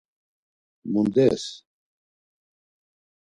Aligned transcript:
Mundes? 0.93 1.43